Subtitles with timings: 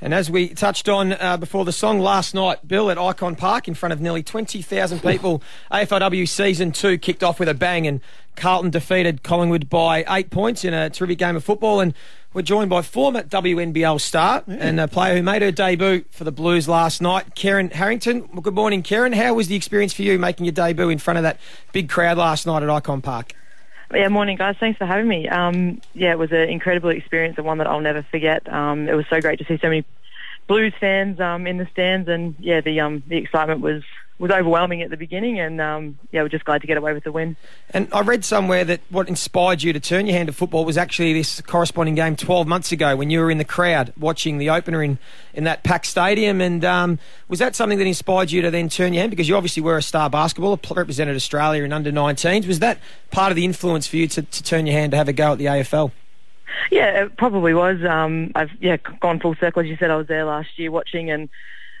[0.00, 3.68] And as we touched on uh, before the song last night, Bill at Ikon Park
[3.68, 8.00] in front of nearly 20,000 people, AFLW season two kicked off with a bang and
[8.34, 11.80] Carlton defeated Collingwood by eight points in a terrific game of football.
[11.80, 11.92] And
[12.32, 14.56] we're joined by former WNBL star yeah.
[14.60, 18.28] and a player who made her debut for the Blues last night, Kerryn Harrington.
[18.32, 19.14] Well, good morning, Kerryn.
[19.14, 21.38] How was the experience for you making your debut in front of that
[21.72, 23.34] big crowd last night at Ikon Park?
[23.92, 24.56] Yeah, morning, guys.
[24.60, 25.28] Thanks for having me.
[25.28, 28.50] Um, yeah, it was an incredible experience and one that I'll never forget.
[28.52, 29.84] Um, it was so great to see so many
[30.46, 33.82] Blues fans um, in the stands, and yeah, the um, the excitement was
[34.20, 37.04] was overwhelming at the beginning, and um, yeah, we're just glad to get away with
[37.04, 37.36] the win.
[37.70, 40.76] And I read somewhere that what inspired you to turn your hand to football was
[40.76, 44.50] actually this corresponding game 12 months ago when you were in the crowd watching the
[44.50, 44.98] opener in,
[45.32, 46.42] in that packed stadium.
[46.42, 49.10] And um, was that something that inspired you to then turn your hand?
[49.10, 52.46] Because you obviously were a star basketballer, represented Australia in under 19s.
[52.46, 52.78] Was that
[53.10, 55.32] part of the influence for you to, to turn your hand to have a go
[55.32, 55.92] at the AFL?
[56.70, 57.82] Yeah, it probably was.
[57.84, 59.90] Um, I've yeah gone full circle as you said.
[59.90, 61.30] I was there last year watching, and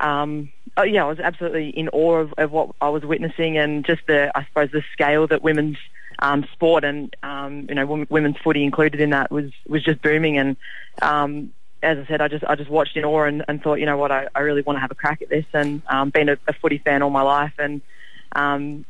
[0.00, 3.84] um, oh, yeah, I was absolutely in awe of, of, what I was witnessing and
[3.84, 5.78] just the, I suppose, the scale that women's
[6.18, 10.38] um, sport and um, you know women's footy included in that was was just booming.
[10.38, 10.56] And
[11.00, 13.86] um, as I said, I just I just watched in awe and, and thought, you
[13.86, 15.46] know what, I, I really want to have a crack at this.
[15.52, 17.80] And um, been a, a footy fan all my life, and
[18.32, 18.84] um,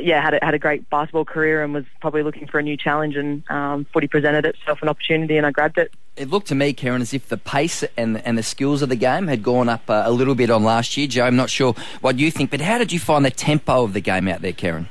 [0.00, 2.76] yeah, had a, had a great basketball career and was probably looking for a new
[2.76, 3.16] challenge.
[3.16, 3.44] And
[3.88, 5.92] footy presented itself an opportunity, and I grabbed it.
[6.14, 8.96] It looked to me, Kerryn, as if the pace and and the skills of the
[8.96, 11.06] game had gone up uh, a little bit on last year.
[11.06, 13.94] Joe, I'm not sure what you think, but how did you find the tempo of
[13.94, 14.88] the game out there, Kerryn?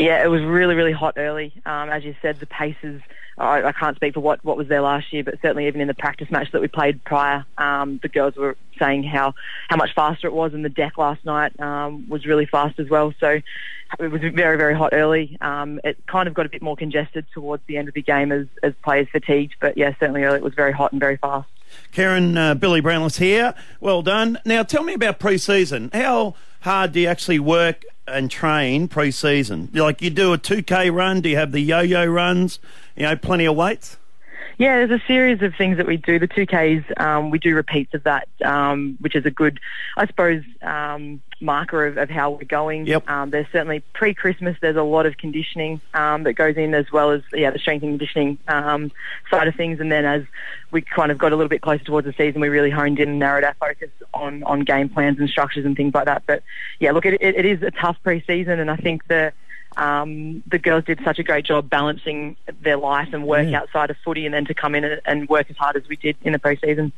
[0.00, 1.52] Yeah, it was really, really hot early.
[1.66, 3.02] Um, as you said, the paces.
[3.36, 5.88] I, I, can't speak for what, what was there last year, but certainly even in
[5.88, 9.34] the practice match that we played prior, um, the girls were saying how,
[9.68, 12.90] how much faster it was, and the deck last night um, was really fast as
[12.90, 13.14] well.
[13.18, 13.40] So
[13.98, 15.38] it was very, very hot early.
[15.40, 18.30] Um, it kind of got a bit more congested towards the end of the game
[18.30, 21.48] as, as players fatigued, but yeah, certainly early it was very hot and very fast.
[21.92, 23.54] Kerryn, uh, Billy Brownless here.
[23.80, 24.38] Well done.
[24.44, 25.90] Now tell me about pre-season.
[25.92, 29.70] How hard do you actually work and train pre-season?
[29.72, 32.58] Like you do a 2K run, do you have the yo-yo runs,
[32.96, 33.96] you know, plenty of weights?
[34.60, 36.18] Yeah, there's a series of things that we do.
[36.18, 39.58] The 2Ks, um, we do repeats of that, um, which is a good,
[39.96, 42.84] I suppose, um, marker of, of, how we're going.
[42.84, 43.08] Yep.
[43.08, 47.10] Um, there's certainly pre-Christmas, there's a lot of conditioning um, that goes in as well
[47.10, 48.92] as, yeah, the strength and conditioning um,
[49.30, 49.80] side of things.
[49.80, 50.24] And then as
[50.70, 53.08] we kind of got a little bit closer towards the season, we really honed in
[53.08, 56.24] and narrowed our focus on, on game plans and structures and things like that.
[56.26, 56.42] But
[56.80, 59.32] yeah, look, it, it, it is a tough pre-season and I think the,
[59.76, 63.60] um, the girls did such a great job balancing their life and work yeah.
[63.60, 66.16] outside of footy, and then to come in and work as hard as we did
[66.22, 66.92] in the preseason.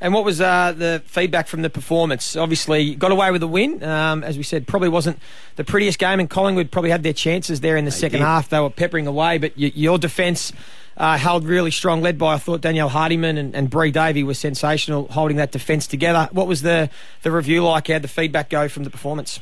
[0.00, 2.36] And what was uh, the feedback from the performance?
[2.36, 3.82] Obviously, got away with a win.
[3.82, 5.18] Um, as we said, probably wasn't
[5.56, 8.26] the prettiest game, and Collingwood probably had their chances there in the they second did.
[8.26, 8.50] half.
[8.50, 10.52] They were peppering away, but y- your defence.
[10.96, 14.36] Uh, held really strong, led by I thought Danielle Hardiman and, and Bree Davey was
[14.36, 16.28] sensational, holding that defence together.
[16.32, 16.90] What was the
[17.22, 17.86] the review like?
[17.86, 19.38] How the feedback go from the performance?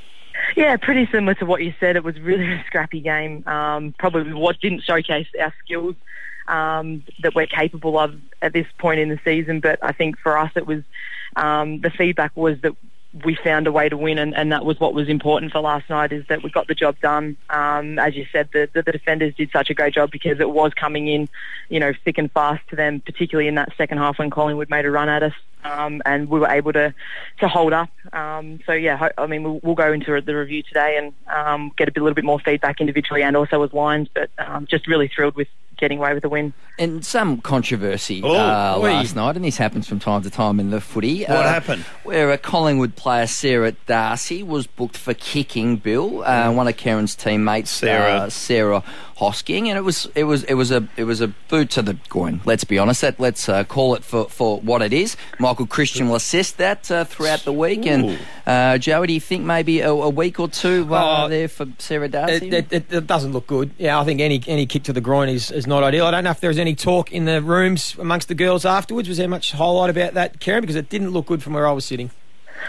[0.56, 1.96] Yeah, pretty similar to what you said.
[1.96, 3.46] It was really a scrappy game.
[3.46, 5.94] Um, probably what didn't showcase our skills
[6.48, 9.60] um, that we're capable of at this point in the season.
[9.60, 10.82] But I think for us, it was
[11.36, 12.74] um, the feedback was that
[13.24, 15.88] we found a way to win, and, and, that was what was important for last
[15.88, 16.12] night.
[16.12, 17.36] Is that we got the job done.
[17.50, 20.50] Um, as you said, the, the, the, defenders did such a great job because it
[20.50, 21.28] was coming in,
[21.68, 24.84] you know, thick and fast to them, particularly in that second half when Collingwood made
[24.84, 25.32] a run at us,
[25.64, 26.94] um, and we were able to
[27.40, 27.90] to hold up.
[28.12, 31.88] Um, so yeah, I mean, we'll, we'll, go into the review today and um, get
[31.88, 34.86] a, bit, a little bit more feedback individually and also as lines, but um, just
[34.86, 36.52] really thrilled with getting away with the win.
[36.78, 40.70] And some controversy oh, uh, last night, and this happens from time to time in
[40.70, 41.20] the footy.
[41.20, 41.82] What uh, happened?
[42.04, 47.14] Where a Collingwood player, Sarah D'Arcy, was booked for kicking Bill, uh, one of Kerryn's
[47.14, 48.82] teammates, Sarah, uh, Sarah
[49.18, 51.94] Hosking, and it was it was it was a it was a boot to the
[52.08, 52.42] groin.
[52.44, 53.00] Let's be honest.
[53.00, 55.16] That let's uh, call it for, for what it is.
[55.38, 57.86] Michael Christian will assess that uh, throughout the week.
[57.86, 58.18] And
[58.82, 62.48] Joey, do you think maybe a, a week or two oh, there for Sarah D'Arcy?
[62.50, 63.70] It, it, it, doesn't look good.
[63.78, 66.04] Yeah, I think any any kick to the groin is, is not ideal.
[66.04, 69.08] I don't know if there was any talk in the rooms amongst the girls afterwards.
[69.08, 70.60] Was there much highlight about that, Kerryn?
[70.60, 72.10] Because it didn't look good from where I was sitting.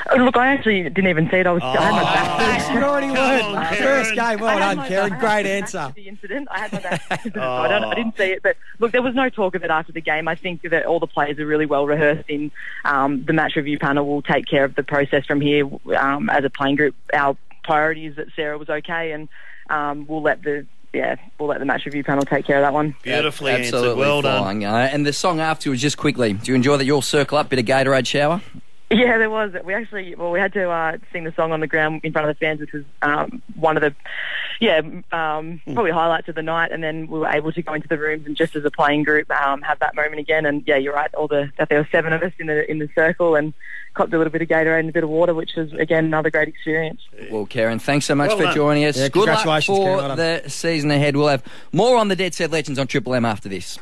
[0.09, 1.47] Oh, look, I actually didn't even see it.
[1.47, 1.61] I was.
[1.63, 2.73] Oh, I had my back.
[2.73, 3.07] You already
[3.53, 3.77] learned.
[3.77, 5.19] First game, well done, Kerryn.
[5.19, 5.93] Great answer.
[5.95, 6.47] The incident.
[6.51, 7.01] I had my back.
[7.11, 7.29] oh.
[7.33, 9.69] so I, don't, I didn't see it, but look, there was no talk of it
[9.69, 10.27] after the game.
[10.27, 12.29] I think that all the players are really well rehearsed.
[12.29, 12.51] In
[12.85, 16.43] um, the match review panel will take care of the process from here um, as
[16.43, 16.95] a playing group.
[17.13, 19.27] Our priority is that Sarah was okay, and
[19.69, 22.73] um, we'll let the yeah, we'll let the match review panel take care of that
[22.73, 22.95] one.
[23.03, 23.99] Beautifully Absolutely answered.
[23.99, 24.73] Well flying, done.
[24.73, 26.85] Uh, and the song afterwards, just quickly, do you enjoy that?
[26.85, 28.41] You'll circle up, bit of Gatorade shower?
[28.91, 29.51] Yeah, there was.
[29.65, 32.29] We actually, well, we had to uh, sing the song on the ground in front
[32.29, 33.93] of the fans, which was um, one of the,
[34.61, 34.77] yeah,
[35.11, 36.71] um, probably highlights of the night.
[36.71, 39.03] And then we were able to go into the rooms and just as a playing
[39.03, 40.45] group um, have that moment again.
[40.45, 41.13] And yeah, you're right.
[41.15, 43.53] All the that there were seven of us in the in the circle and
[43.93, 46.29] copped a little bit of Gatorade and a bit of water, which was again another
[46.29, 47.01] great experience.
[47.29, 48.55] Well, Kerryn, thanks so much Well for done.
[48.55, 48.97] joining us.
[48.97, 49.97] Yeah, Good luck congratulations, for Kerryn.
[49.97, 51.17] Well the season ahead.
[51.17, 51.43] We'll have
[51.73, 53.77] more on the Dead Set Legends on Triple M after this.